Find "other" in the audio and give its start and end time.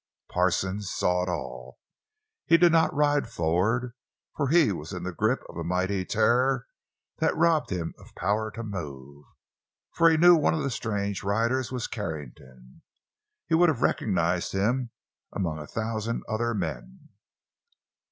16.27-16.55